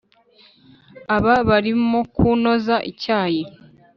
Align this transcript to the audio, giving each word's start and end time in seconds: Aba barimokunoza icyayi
Aba 1.15 1.33
barimokunoza 1.49 2.75
icyayi 2.91 3.41